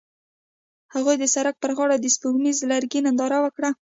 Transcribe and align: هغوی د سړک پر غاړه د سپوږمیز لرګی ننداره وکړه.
هغوی 0.93 1.15
د 1.19 1.25
سړک 1.35 1.55
پر 1.59 1.71
غاړه 1.77 1.95
د 1.99 2.05
سپوږمیز 2.15 2.57
لرګی 2.71 2.99
ننداره 3.05 3.39
وکړه. 3.41 3.69